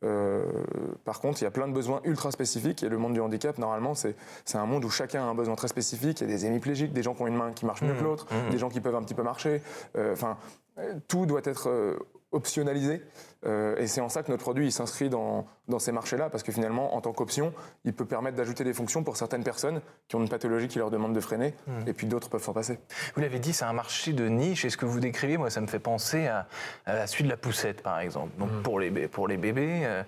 Euh, 0.04 0.44
par 1.04 1.20
contre, 1.20 1.40
il 1.40 1.44
y 1.44 1.46
a 1.46 1.50
plein 1.50 1.68
de 1.68 1.72
besoins 1.72 2.00
ultra 2.04 2.30
spécifiques 2.32 2.82
et 2.82 2.88
le 2.88 2.98
monde 2.98 3.14
du 3.14 3.20
handicap, 3.20 3.56
normalement, 3.58 3.94
c'est 3.94 4.14
un 4.54 4.66
monde 4.66 4.84
où 4.84 4.90
chacun 4.90 5.22
a 5.22 5.26
un 5.26 5.34
besoin 5.34 5.54
très 5.54 5.68
spécifique. 5.68 6.20
Il 6.20 6.28
y 6.28 6.32
a 6.32 6.36
des 6.36 6.46
hémiplégiques, 6.46 6.92
des 6.92 7.02
gens 7.02 7.11
qui 7.14 7.22
ont 7.22 7.26
une 7.26 7.36
main 7.36 7.52
qui 7.52 7.66
marche 7.66 7.82
mieux 7.82 7.94
que 7.94 8.00
mmh. 8.00 8.04
l'autre, 8.04 8.26
mmh. 8.30 8.50
des 8.50 8.58
gens 8.58 8.68
qui 8.68 8.80
peuvent 8.80 8.94
un 8.94 9.02
petit 9.02 9.14
peu 9.14 9.22
marcher. 9.22 9.62
Euh, 9.96 10.12
enfin, 10.12 10.36
tout 11.08 11.26
doit 11.26 11.42
être 11.44 11.68
euh, 11.68 11.98
optionnalisé. 12.30 13.02
Euh, 13.44 13.76
et 13.76 13.86
c'est 13.86 14.00
en 14.00 14.08
ça 14.08 14.22
que 14.22 14.30
notre 14.30 14.42
produit 14.42 14.70
s'inscrit 14.70 15.10
dans, 15.10 15.46
dans, 15.68 15.78
ces 15.78 15.92
marchés-là, 15.92 16.30
parce 16.30 16.42
que 16.42 16.52
finalement, 16.52 16.94
en 16.94 17.00
tant 17.00 17.12
qu'option, 17.12 17.52
il 17.84 17.92
peut 17.92 18.04
permettre 18.04 18.36
d'ajouter 18.36 18.64
des 18.64 18.72
fonctions 18.72 19.02
pour 19.02 19.16
certaines 19.16 19.42
personnes 19.42 19.80
qui 20.08 20.16
ont 20.16 20.20
une 20.20 20.28
pathologie 20.28 20.68
qui 20.68 20.78
leur 20.78 20.90
demande 20.90 21.12
de 21.12 21.20
freiner, 21.20 21.54
mmh. 21.66 21.88
et 21.88 21.92
puis 21.92 22.06
d'autres 22.06 22.30
peuvent 22.30 22.42
s'en 22.42 22.52
passer. 22.52 22.78
Vous 23.14 23.20
l'avez 23.20 23.40
dit, 23.40 23.52
c'est 23.52 23.64
un 23.64 23.72
marché 23.72 24.12
de 24.12 24.28
niche, 24.28 24.64
et 24.64 24.70
ce 24.70 24.76
que 24.76 24.86
vous 24.86 25.00
décrivez, 25.00 25.36
moi, 25.36 25.50
ça 25.50 25.60
me 25.60 25.66
fait 25.66 25.80
penser 25.80 26.26
à, 26.26 26.46
à 26.86 26.94
la 26.94 27.06
suite 27.06 27.26
de 27.26 27.32
la 27.32 27.36
poussette, 27.36 27.82
par 27.82 27.98
exemple? 27.98 28.30
Donc 28.38 28.62
pour, 28.62 28.78
les, 28.78 28.90
pour 29.08 29.26
les 29.28 29.36
bébés, 29.36 30.02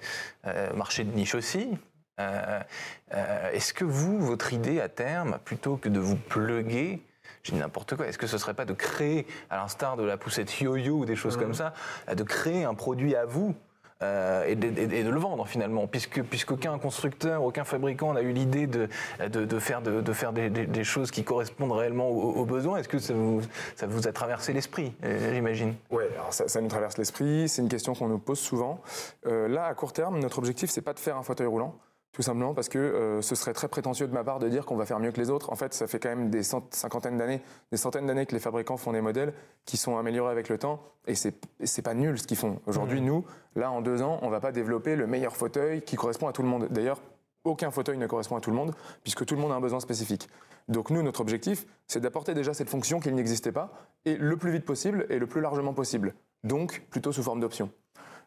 marché 0.74 1.04
de 1.04 1.10
niche 1.10 1.34
aussi, 1.34 1.68
euh, 1.68 1.72
euh, 1.72 1.93
est-ce 2.18 3.72
que 3.74 3.84
vous, 3.84 4.18
votre 4.20 4.52
idée 4.52 4.80
à 4.80 4.88
terme, 4.88 5.38
plutôt 5.44 5.76
que 5.76 5.88
de 5.88 6.00
vous 6.00 6.16
pluguer, 6.16 7.02
je 7.42 7.52
dis 7.52 7.58
n'importe 7.58 7.96
quoi, 7.96 8.06
est-ce 8.06 8.18
que 8.18 8.26
ce 8.26 8.38
serait 8.38 8.54
pas 8.54 8.64
de 8.64 8.72
créer, 8.72 9.26
à 9.50 9.56
l'instar 9.56 9.96
de 9.96 10.04
la 10.04 10.16
poussette 10.16 10.60
yo-yo 10.60 10.98
ou 10.98 11.04
des 11.04 11.16
choses 11.16 11.36
comme 11.36 11.54
ça, 11.54 11.74
de 12.12 12.22
créer 12.22 12.64
un 12.64 12.74
produit 12.74 13.14
à 13.14 13.24
vous 13.24 13.54
euh, 14.02 14.44
et, 14.46 14.56
de, 14.56 15.10
le 15.10 15.20
vendre 15.20 15.46
finalement, 15.46 15.86
puisque 15.86 16.22
puisqu'aucun 16.22 16.78
constructeur, 16.78 17.44
aucun 17.44 17.64
fabricant 17.64 18.12
n'a 18.12 18.22
eu 18.22 18.32
l'idée 18.32 18.66
de, 18.66 18.88
de, 19.28 19.58
faire, 19.58 19.82
de, 19.82 20.12
faire 20.12 20.32
des, 20.32 20.84
choses 20.84 21.10
qui 21.10 21.22
correspondent 21.22 21.72
réellement 21.72 22.08
aux, 22.08 22.44
besoins. 22.44 22.78
Est-ce 22.78 22.88
que 22.88 22.98
ça 22.98 23.14
vous, 23.14 23.40
ça 23.76 23.86
vous 23.86 24.08
a 24.08 24.12
traversé 24.12 24.52
l'esprit, 24.52 24.92
j'imagine? 25.32 25.74
Oui, 25.90 26.04
ça, 26.30 26.48
ça, 26.48 26.60
nous 26.60 26.68
traverse 26.68 26.98
l'esprit. 26.98 27.48
C'est 27.48 27.62
une 27.62 27.68
question 27.68 27.94
qu'on 27.94 28.08
nous 28.08 28.18
pose 28.18 28.40
souvent. 28.40 28.80
là, 29.24 29.66
à 29.66 29.74
court 29.74 29.92
terme, 29.92 30.18
notre 30.18 30.38
objectif, 30.38 30.70
c'est 30.70 30.82
pas 30.82 30.92
de 30.92 30.98
faire 30.98 31.16
un 31.16 31.22
fauteuil 31.22 31.46
roulant. 31.46 31.74
Tout 32.14 32.22
simplement 32.22 32.54
parce 32.54 32.68
que 32.68 32.78
euh, 32.78 33.22
ce 33.22 33.34
serait 33.34 33.52
très 33.52 33.66
prétentieux 33.66 34.06
de 34.06 34.14
ma 34.14 34.22
part 34.22 34.38
de 34.38 34.48
dire 34.48 34.64
qu'on 34.64 34.76
va 34.76 34.86
faire 34.86 35.00
mieux 35.00 35.10
que 35.10 35.20
les 35.20 35.30
autres. 35.30 35.50
En 35.50 35.56
fait, 35.56 35.74
ça 35.74 35.88
fait 35.88 35.98
quand 35.98 36.10
même 36.10 36.30
des 36.30 36.44
cinquantaines 36.44 37.18
d'années, 37.18 37.42
des 37.72 37.76
centaines 37.76 38.06
d'années 38.06 38.24
que 38.24 38.32
les 38.32 38.40
fabricants 38.40 38.76
font 38.76 38.92
des 38.92 39.00
modèles 39.00 39.34
qui 39.64 39.76
sont 39.76 39.98
améliorés 39.98 40.30
avec 40.30 40.48
le 40.48 40.56
temps. 40.56 40.80
Et 41.08 41.16
c'est, 41.16 41.34
c'est 41.64 41.82
pas 41.82 41.92
nul 41.92 42.16
ce 42.16 42.28
qu'ils 42.28 42.36
font. 42.36 42.60
Aujourd'hui, 42.66 43.00
mmh. 43.00 43.04
nous, 43.04 43.24
là, 43.56 43.72
en 43.72 43.82
deux 43.82 44.00
ans, 44.00 44.20
on 44.22 44.30
va 44.30 44.38
pas 44.38 44.52
développer 44.52 44.94
le 44.94 45.08
meilleur 45.08 45.36
fauteuil 45.36 45.82
qui 45.82 45.96
correspond 45.96 46.28
à 46.28 46.32
tout 46.32 46.42
le 46.42 46.48
monde. 46.48 46.68
D'ailleurs, 46.70 47.02
aucun 47.42 47.72
fauteuil 47.72 47.98
ne 47.98 48.06
correspond 48.06 48.36
à 48.36 48.40
tout 48.40 48.50
le 48.50 48.56
monde, 48.56 48.74
puisque 49.02 49.26
tout 49.26 49.34
le 49.34 49.40
monde 49.40 49.50
a 49.50 49.56
un 49.56 49.60
besoin 49.60 49.80
spécifique. 49.80 50.28
Donc 50.68 50.90
nous, 50.90 51.02
notre 51.02 51.20
objectif, 51.20 51.66
c'est 51.88 52.00
d'apporter 52.00 52.32
déjà 52.32 52.54
cette 52.54 52.70
fonction 52.70 53.00
qui 53.00 53.10
n'existait 53.10 53.52
pas, 53.52 53.72
et 54.04 54.16
le 54.16 54.36
plus 54.36 54.52
vite 54.52 54.64
possible 54.64 55.04
et 55.10 55.18
le 55.18 55.26
plus 55.26 55.40
largement 55.40 55.74
possible. 55.74 56.14
Donc, 56.44 56.86
plutôt 56.90 57.10
sous 57.10 57.24
forme 57.24 57.40
d'option. 57.40 57.70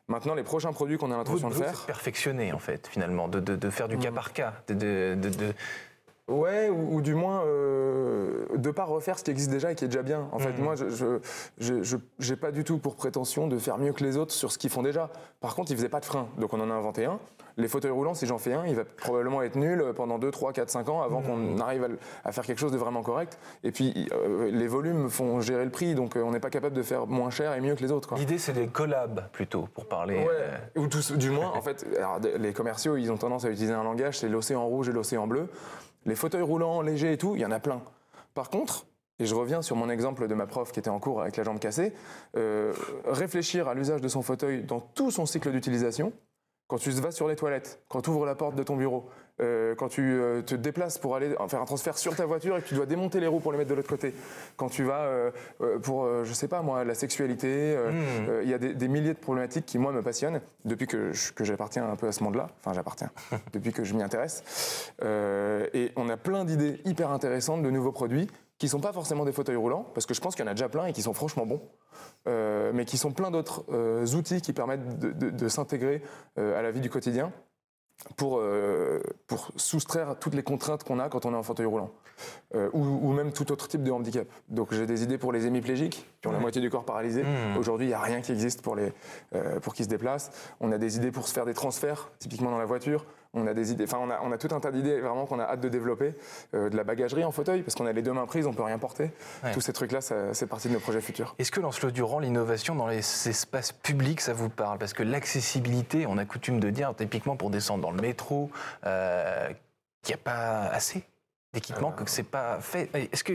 Maintenant, 0.10 0.36
les 0.36 0.44
prochains 0.44 0.72
produits 0.72 0.98
qu'on 0.98 1.12
a 1.12 1.18
l'intention 1.18 1.50
de 1.50 1.54
faire. 1.54 1.86
Perfectionner, 1.86 2.54
en 2.54 2.60
fait, 2.60 2.88
finalement, 2.88 3.28
de, 3.28 3.40
de, 3.40 3.70
faire 3.70 3.90
du 3.90 3.98
cas 3.98 4.12
mm. 4.12 4.16
par 4.16 4.34
cas. 4.34 4.54
De, 4.70 5.18
Ouais, 6.27 6.69
ou, 6.69 7.01
du 7.01 7.15
moins 7.15 7.43
euh, 7.46 8.46
de 8.55 8.69
pas 8.69 8.84
refaire 8.84 9.17
ce 9.17 9.24
qui 9.24 9.31
existe 9.31 9.50
déjà 9.50 9.72
et 9.72 9.75
qui 9.75 9.86
est 9.86 9.88
déjà 9.88 10.03
bien. 10.03 10.27
En 10.34 10.39
fait, 10.39 10.51
mm. 10.51 10.62
moi, 10.62 10.75
je 10.75 11.19
je, 12.19 12.34
pas 12.34 12.51
du 12.51 12.65
tout 12.65 12.77
pour 12.79 12.96
prétention 12.96 13.48
de 13.48 13.57
faire 13.57 13.77
mieux 13.77 13.93
que 13.93 14.03
les 14.03 14.17
autres 14.17 14.34
sur 14.34 14.51
ce 14.51 14.57
qu'ils 14.57 14.69
font 14.69 14.84
déjà. 14.84 15.10
Par 15.39 15.55
contre, 15.55 15.72
ils 15.72 15.77
faisaient 15.77 15.88
pas 15.88 16.01
de 16.01 16.05
frein, 16.05 16.27
donc 16.38 16.53
on 16.53 16.60
en 16.60 16.69
a 16.69 16.74
inventé 16.74 17.05
un. 17.05 17.19
Les 17.60 17.67
fauteuils 17.67 17.91
roulants, 17.91 18.13
si 18.13 18.27
j'en 18.27 18.38
fais 18.38 18.53
un, 18.53 18.67
il 18.67 18.75
va 18.75 18.84
probablement 18.86 19.41
être 19.41 19.55
nul 19.55 19.84
pendant 19.96 20.19
2, 20.19 20.29
3, 20.29 20.53
4, 20.53 20.69
5 20.69 20.89
ans 20.89 21.01
avant 21.01 21.22
qu'on 21.22 21.38
mmh. 21.38 21.62
arrive 21.62 21.98
à, 22.24 22.31
faire 22.31 22.46
quelque 22.46 22.60
chose 22.60 22.72
de 22.72 22.77
vraiment 22.77 23.01
correct. 23.01 23.39
Et 23.63 23.72
puis, 23.72 24.07
euh, 24.12 24.51
les 24.51 24.67
volumes 24.67 25.10
font 25.10 25.41
gérer 25.41 25.65
le 25.65 25.72
prix, 25.72 25.96
donc 25.96 26.15
euh, 26.17 26.22
on 26.22 26.31
n'est 26.31 26.39
pas 26.39 26.51
capable 26.51 26.75
de 26.75 26.84
faire 26.84 27.07
moins 27.07 27.31
cher 27.31 27.53
et 27.53 27.62
mieux 27.62 27.74
que 27.74 27.81
les 27.81 27.91
autres. 27.91 28.13
L'idée, 28.15 28.38
c'est 28.38 28.53
des 28.53 28.67
collabs 28.67 29.27
plutôt, 29.31 29.67
pour 29.74 29.88
parler. 29.88 30.17
Ouais, 30.17 30.81
ou 30.81 30.88
du 31.17 31.31
moins, 31.31 31.51
en 31.55 31.62
fait, 31.62 31.84
les 32.38 32.53
commerciaux, 32.53 32.96
ils 32.96 33.12
ont 33.12 33.17
tendance 33.17 33.46
à 33.46 33.50
utiliser 33.50 33.74
un 33.74 33.84
langage, 33.84 34.19
c'est 34.19 34.29
l'océan 34.29 34.63
rouge 34.67 34.89
et 34.89 34.91
l'océan 34.91 35.25
bleu. 35.25 35.48
Les 36.06 36.16
fauteuils 36.16 36.42
roulants, 36.42 36.82
légers 36.82 37.13
et 37.13 37.18
tout, 37.18 37.36
il 37.36 37.42
y 37.42 37.46
en 37.46 37.51
a 37.51 37.60
plein. 37.60 37.82
Par 38.34 38.50
contre, 38.50 38.86
et 39.20 39.25
je 39.25 39.34
reviens 39.34 39.62
sur 39.62 39.75
mon 39.75 39.89
exemple 39.89 40.27
de 40.27 40.36
ma 40.36 40.46
prof 40.46 40.72
qui 40.72 40.80
était 40.80 40.89
en 40.89 41.00
cours 41.00 41.22
avec 41.22 41.38
la 41.38 41.44
jambe 41.44 41.60
cassée, 41.60 41.94
euh, 42.36 42.74
réfléchir 43.06 43.68
à 43.68 43.74
l'usage 43.74 44.01
de 44.01 44.08
son 44.08 44.22
fauteuil 44.22 44.63
dans 44.63 44.80
tout 44.80 45.10
son 45.10 45.25
cycle 45.25 45.51
d'utilisation, 45.51 46.13
quand 46.68 46.78
tu 46.78 46.90
vas 46.92 47.12
sur 47.12 47.28
les 47.28 47.36
toilettes, 47.36 47.80
quand 47.88 48.02
tu 48.02 48.10
ouvres 48.10 48.26
la 48.26 48.36
porte 48.36 48.56
de 48.56 48.64
ton 48.64 48.76
bureau, 48.76 49.10
euh, 49.40 49.76
quand 49.76 49.88
tu 49.88 50.02
euh, 50.02 50.42
te 50.42 50.56
déplaces 50.56 50.98
pour 50.98 51.16
aller 51.16 51.36
faire 51.48 51.62
un 51.62 51.66
transfert 51.66 51.98
sur 51.98 52.16
ta 52.16 52.26
voiture 52.26 52.58
et 52.58 52.62
que 52.62 52.68
tu 52.68 52.74
dois 52.74 52.86
démonter 52.86 53.20
les 53.20 53.28
roues 53.28 53.40
pour 53.40 53.52
les 53.52 53.58
mettre 53.58 53.70
de 53.70 53.76
l'autre 53.76 53.88
côté, 53.88 54.14
quand 54.56 54.68
tu 54.70 54.84
vas 54.84 55.32
pour, 55.84 56.08
je 56.24 56.34
sais 56.34 56.48
pas 56.48 56.62
moi, 56.62 56.84
la 56.84 56.96
sexualité, 56.96 57.78
hmm. 57.78 58.42
il 58.44 58.50
y 58.50 58.54
a 58.54 58.58
des, 58.58 58.88
milliers 58.88 59.14
de 59.14 59.20
problématiques 59.20 59.66
qui, 59.66 59.78
moi, 59.78 59.92
me 59.92 60.02
passionnent 60.02 60.42
depuis 60.66 60.88
que, 60.88 61.12
que 61.36 61.44
j'appartiens 61.44 61.90
un 61.90 61.96
peu 61.96 62.08
à 62.08 62.12
ce 62.12 62.24
monde-là. 62.24 62.50
Enfin, 62.60 62.74
j'appartiens, 62.74 63.12
depuis 63.54 63.72
que 63.72 63.84
je 63.84 63.94
m'y 63.94 64.04
intéresse. 64.04 64.92
et 65.02 65.92
on 65.96 66.10
a 66.10 66.18
plein 66.18 66.46
d'idées 66.46 66.82
hyper 66.86 67.12
intéressantes 67.12 67.62
de 67.62 67.70
nouveaux 67.70 67.92
produits 67.92 68.28
qui 68.58 68.68
sont 68.68 68.80
pas 68.80 68.94
forcément 68.94 69.26
des 69.26 69.32
fauteuils 69.32 69.56
roulants, 69.56 69.86
parce 69.94 70.06
que 70.06 70.14
je 70.14 70.22
pense 70.22 70.36
qu'il 70.36 70.44
y 70.44 70.48
en 70.48 70.52
a 70.52 70.54
déjà 70.54 70.70
plein 70.70 70.86
et 70.88 70.94
qui 70.94 71.02
sont 71.02 71.14
franchement 71.14 71.46
bons, 71.46 71.62
euh, 72.28 72.72
mais 72.74 72.86
qui 72.86 72.98
sont 72.98 73.12
plein 73.12 73.32
d'autres 73.32 73.64
euh, 73.72 74.06
outils 74.16 74.42
qui 74.42 74.54
permettent 74.54 75.00
de, 75.00 75.48
s'intégrer 75.48 76.02
euh, 76.38 76.58
à 76.58 76.62
la 76.62 76.72
vie 76.72 76.82
du 76.82 76.90
quotidien 76.90 77.32
pour, 78.16 78.44
pour 79.26 79.50
soustraire 79.56 80.18
toutes 80.20 80.36
les 80.36 80.44
contraintes 80.44 80.84
qu'on 80.84 81.00
a 81.00 81.10
quand 81.10 81.26
on 81.26 81.34
est 81.34 81.38
en 81.38 81.42
fauteuil 81.42 81.66
roulant, 81.66 81.90
ou, 82.74 83.12
même 83.12 83.34
tout 83.34 83.52
autre 83.52 83.68
type 83.68 83.82
de 83.82 83.90
handicap. 83.90 84.28
Donc 84.50 84.72
j'ai 84.72 84.86
des 84.86 85.02
idées 85.02 85.18
pour 85.18 85.32
les 85.32 85.48
hémiplégiques, 85.48 86.08
qui 86.22 86.28
ont 86.28 86.32
la 86.32 86.40
moitié 86.40 86.62
du 86.62 86.70
corps 86.70 86.86
paralysé. 86.86 87.24
Mmh. 87.24 87.58
Aujourd'hui, 87.58 87.88
il 87.88 87.90
n'y 87.90 87.96
a 87.96 88.00
rien 88.00 88.22
qui 88.22 88.32
existe 88.32 88.62
pour, 88.62 88.76
les, 88.76 88.94
pour 89.64 89.74
qu'ils 89.74 89.86
se 89.86 89.90
déplacent. 89.90 90.30
On 90.60 90.72
a 90.72 90.78
des 90.78 90.98
idées 90.98 91.12
pour 91.12 91.28
se 91.28 91.34
faire 91.34 91.46
des 91.46 91.56
transferts, 91.56 92.12
typiquement 92.20 92.52
dans 92.52 92.60
la 92.60 92.66
voiture. 92.66 93.04
On 93.38 93.48
a 93.48 93.53
des 93.53 93.72
idées, 93.72 93.84
enfin 93.84 94.00
on 94.01 94.10
a, 94.10 94.20
on 94.24 94.32
a 94.32 94.38
tout 94.38 94.53
un 94.53 94.60
tas 94.60 94.72
d'idées 94.72 95.00
vraiment 95.00 95.25
qu'on 95.25 95.39
a 95.39 95.44
hâte 95.44 95.62
de 95.62 95.70
développer, 95.70 96.13
euh, 96.53 96.70
de 96.70 96.75
la 96.75 96.84
bagagerie 96.84 97.24
en 97.24 97.32
fauteuil 97.32 97.62
parce 97.62 97.75
qu'on 97.75 97.86
a 97.86 97.94
les 97.94 98.01
deux 98.01 98.13
mains 98.13 98.25
prises, 98.25 98.48
on 98.48 98.53
peut 98.53 98.63
rien 98.63 98.79
porter. 98.79 99.12
Tous 99.53 99.62
ces 99.62 99.74
trucs-là, 99.74 100.01
c'est 100.01 100.48
partie 100.48 100.67
de 100.70 100.74
nos 100.74 100.79
projets 100.79 101.01
futurs. 101.01 101.36
Est-ce 101.39 101.51
que 101.51 101.60
Lancelot 101.60 101.91
Durand, 101.91 102.20
l'innovation 102.20 102.75
dans 102.75 102.88
les 102.88 103.00
espaces 103.29 103.72
publics, 103.72 104.22
ça 104.22 104.34
vous 104.34 104.50
parle? 104.50 104.77
Parce 104.79 104.94
que 104.94 105.03
l'accessibilité, 105.03 106.06
on 106.08 106.17
a 106.17 106.25
coutume 106.25 106.60
de 106.60 106.70
dire, 106.70 106.94
typiquement 106.96 107.36
pour 107.36 107.50
descendre 107.50 107.84
dans 107.84 107.91
le 107.91 108.01
métro, 108.01 108.50
euh, 108.86 109.48
qu'il 110.01 110.15
n'y 110.15 110.22
a 110.22 110.24
pas 110.24 110.67
assez 110.72 111.03
d'équipement, 111.53 111.94
ah. 111.96 112.03
que 112.03 112.10
c'est 112.10 112.24
pas 112.24 112.60
fait. 112.62 112.89
Est-ce 112.94 113.24
que 113.24 113.34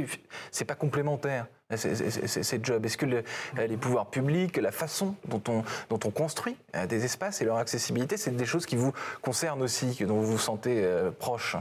c'est 0.51 0.65
pas 0.65 0.75
complémentaire? 0.75 1.47
Ces 1.77 2.61
jobs 2.63 2.85
Est-ce 2.85 2.97
que 2.97 3.07
les 3.07 3.77
pouvoirs 3.77 4.07
publics, 4.07 4.57
la 4.57 4.73
façon 4.73 5.15
dont 5.27 5.43
on, 5.49 5.65
dont 5.91 6.01
on 6.05 6.11
construit 6.11 6.57
euh, 6.75 6.87
des 6.87 7.05
espaces 7.05 7.41
et 7.41 7.45
leur 7.45 7.57
accessibilité, 7.57 8.17
c'est 8.17 8.37
des 8.37 8.47
choses 8.47 8.67
qui 8.67 8.77
vous 8.77 8.93
concernent 9.21 9.63
aussi, 9.63 10.05
dont 10.05 10.21
vous 10.21 10.33
vous 10.33 10.39
sentez 10.39 10.83
euh, 10.85 11.11
proche? 11.11 11.57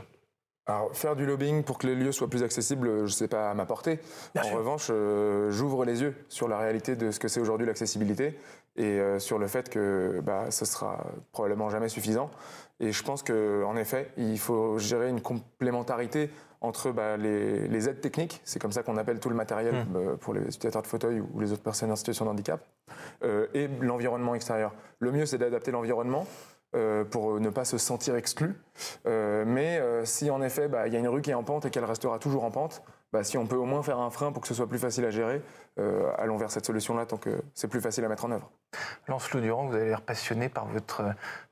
Alors, 0.68 0.96
faire 0.96 1.15
du 1.15 1.25
lobbying 1.25 1.63
pour 1.63 1.77
que 1.77 1.88
les 1.88 1.96
lieux 1.96 2.12
soient 2.12 2.30
plus 2.30 2.44
accessibles, 2.44 3.00
je 3.00 3.01
ne 3.01 3.08
sais 3.08 3.27
pas 3.27 3.50
à 3.50 3.53
m'apporter. 3.53 4.00
En 4.38 4.56
revanche, 4.56 4.88
euh, 4.89 5.50
j'ouvre 5.51 5.86
les 5.86 6.01
yeux 6.01 6.15
sur 6.30 6.48
la 6.48 6.58
réalité 6.58 6.96
de 6.96 7.12
ce 7.12 7.20
que 7.20 7.27
c'est 7.27 7.39
aujourd'hui 7.39 7.65
l'accessibilité 7.65 8.39
et 8.77 9.01
sur 9.18 9.38
le 9.38 9.48
fait 9.48 9.70
que 9.70 10.22
bah, 10.24 10.50
ce 10.50 10.63
sera 10.63 11.06
probablement 11.34 11.70
jamais 11.70 11.89
suffisant. 11.89 12.32
Et 12.80 12.94
je 12.94 13.03
pense 13.03 13.22
qu'en 13.22 13.75
effet, 13.75 14.12
il 14.15 14.39
faut 14.39 14.77
gérer 14.77 15.10
une 15.10 15.20
complémentarité 15.20 16.30
entre 16.62 16.91
bah, 16.91 17.18
les, 17.18 17.89
aides 17.89 18.01
techniques, 18.01 18.39
c'est 18.44 18.62
comme 18.62 18.72
ça 18.72 18.84
qu'on 18.84 18.98
appelle 18.98 19.20
tout 19.20 19.30
le 19.30 19.36
matériel 19.36 19.74
mmh. 19.74 19.96
euh, 19.96 20.15
pour 20.15 20.34
les 20.34 20.41
utilisateurs 20.41 20.84
de 20.84 20.88
fauteuil 20.88 21.20
ou 21.20 21.39
les 21.39 21.51
autres 21.51 21.63
personnes 21.63 21.91
en 21.91 21.96
situation 21.96 22.25
de 22.25 22.30
handicap, 22.30 22.63
euh, 23.24 23.48
et 23.56 23.68
l'environnement 23.82 24.36
extérieur. 24.36 24.74
Le 25.00 25.12
mieux, 25.12 25.25
c'est 25.25 25.39
d'adapter 25.39 25.72
l'environnement 25.72 26.27
euh, 26.75 27.04
pour 27.04 27.40
ne 27.40 27.50
pas 27.50 27.66
se 27.66 27.78
sentir 27.78 28.16
exclu. 28.16 28.56
mais 29.06 29.82
si 30.06 30.30
en 30.30 30.42
effet, 30.42 30.68
bah, 30.68 30.88
il 30.88 30.94
y 30.94 30.96
a 30.96 31.00
une 31.00 31.08
rue 31.08 31.22
qui 31.22 31.32
est 31.32 31.36
en 31.36 31.44
pente 31.44 31.66
et 31.66 31.70
qu'elle 31.70 31.86
restera 31.86 32.20
toujours 32.20 32.44
en 32.44 32.51
pente, 32.51 32.84
bah, 33.13 33.25
si 33.25 33.38
on 33.38 33.46
peut 33.46 33.58
au 33.58 33.66
moins 33.66 33.84
faire 33.84 34.00
un 34.00 34.10
frein 34.10 34.32
pour 34.32 34.42
que 34.42 34.48
ce 34.48 34.54
soit 34.54 34.68
plus 34.68 34.80
facile 34.80 35.04
à 35.04 35.12
gérer, 35.12 35.42
euh, 35.80 36.10
allons 36.18 36.38
vers 36.38 36.50
cette 36.50 36.66
solution-là 36.66 37.06
tant 37.06 37.18
que 37.18 37.42
c'est 37.54 37.68
plus 37.68 37.82
facile 37.82 38.06
à 38.06 38.08
mettre 38.08 38.24
en 38.24 38.32
œuvre. 38.32 38.50
Lancelot 39.10 39.42
Durand, 39.42 39.66
vous 39.66 39.75
avez 39.75 39.90
l'air 39.90 40.01
passionné 40.01 40.48
par 40.48 40.66
votre, 40.66 41.04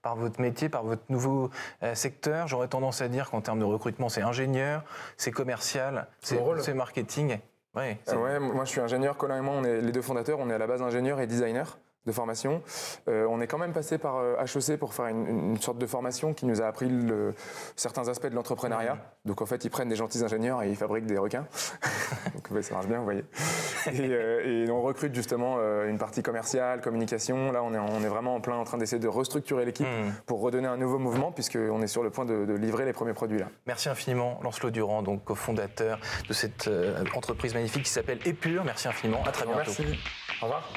par 0.02 0.16
votre 0.16 0.40
métier, 0.40 0.70
par 0.70 0.84
votre 0.84 1.04
nouveau 1.10 1.50
euh, 1.84 1.96
secteur. 1.96 2.48
J'aurais 2.48 2.70
tendance 2.70 3.02
à 3.02 3.10
dire 3.10 3.30
qu'en 3.30 3.42
termes 3.42 3.60
de 3.60 3.66
recrutement, 3.66 4.08
c'est 4.08 4.22
ingénieur, 4.22 4.84
c'est 5.18 5.32
commercial, 5.32 6.08
c'est 6.22 6.74
marketing. 6.74 7.40
Ouais, 7.76 8.00
ouais, 8.08 8.40
moi 8.40 8.64
je 8.66 8.70
suis 8.70 8.82
ingénieur, 8.82 9.18
Colin 9.18 9.38
et 9.38 9.42
moi, 9.42 9.54
on 9.56 9.64
est 9.64 9.82
les 9.82 9.92
deux 9.92 10.02
fondateurs, 10.02 10.40
on 10.40 10.50
est 10.50 10.54
à 10.54 10.58
la 10.58 10.66
base 10.66 10.82
ingénieur 10.82 11.20
et 11.20 11.28
designer 11.28 11.78
de 12.06 12.12
formation. 12.12 12.62
Euh, 13.08 13.28
on 13.30 13.42
est 13.42 13.48
quand 13.48 13.58
même 13.58 13.74
passé 13.74 13.98
par 13.98 14.22
HEC 14.42 14.70
euh, 14.70 14.78
pour 14.78 14.94
faire 14.94 15.08
une, 15.08 15.60
sorte 15.60 15.78
de 15.78 15.86
formation 15.86 16.34
qui 16.34 16.46
nous 16.46 16.62
a 16.62 16.66
appris 16.66 16.90
le, 16.90 17.34
certains 17.76 18.08
aspects 18.08 18.28
de 18.28 18.36
l'entrepreneuriat. 18.36 18.98
Donc 19.26 19.42
en 19.42 19.46
fait, 19.46 19.66
ils 19.66 19.70
prennent 19.70 19.90
des 19.90 19.96
gentils 19.96 20.24
ingénieurs 20.24 20.64
et 20.64 20.70
ils 20.70 20.76
fabriquent 20.76 21.06
des 21.06 21.18
requins. 21.18 21.46
Donc 22.34 22.64
ça 22.64 22.74
marche 22.74 22.88
bien, 22.88 23.00
vous 23.00 23.04
voyez. 23.04 23.26
Euh, 23.88 24.66
et, 24.66 24.72
on 24.72 24.82
recrute 24.82 25.14
justement 25.14 25.58
une 25.86 25.98
partie 25.98 26.22
commerciale, 26.22 26.82
communication. 26.82 27.52
Là, 27.52 27.64
on 27.64 27.74
est, 27.74 27.80
on 27.80 28.02
est 28.02 28.08
vraiment 28.08 28.36
en 28.36 28.42
plein 28.42 28.56
en 28.56 28.64
train 28.64 28.78
d'essayer 28.78 29.00
de 29.00 29.08
restructurer 29.08 29.66
l'équipe 29.66 29.88
mmh. 29.88 30.24
pour 30.26 30.42
redonner 30.42 30.68
un 30.68 30.78
nouveau 30.78 31.00
mouvement 31.00 31.32
puisqu'on 31.32 31.82
est 31.82 31.88
sur 31.88 32.04
le 32.04 32.10
point 32.10 32.26
de, 32.26 32.54
livrer 32.54 32.86
les 32.86 32.94
premiers 32.94 33.14
produits 33.14 33.40
là. 33.40 33.48
Merci 33.68 33.90
infiniment, 33.90 34.40
Lancelot 34.44 34.72
Durand, 34.72 35.02
donc 35.02 35.24
cofondateur 35.24 36.00
de 36.28 36.34
cette 36.34 36.70
entreprise 37.16 37.54
magnifique 37.54 37.84
qui 37.84 37.92
s'appelle 37.92 38.20
Epure. 38.26 38.64
Merci 38.64 38.88
infiniment. 38.88 39.22
À 39.26 39.32
très 39.32 39.46
bientôt. 39.46 39.60
Merci. 39.66 40.00
Au 40.42 40.46
revoir. 40.46 40.72